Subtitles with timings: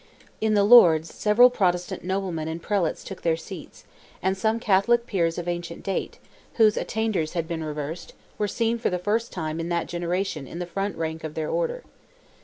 [0.41, 3.83] In the Lords several Protestant noblemen and prelates took their seats,
[4.19, 6.17] and some Catholic peers of ancient date,
[6.55, 10.57] whose attainders had been reversed, were seen for the first time in that generation in
[10.57, 11.83] the front rank of their order.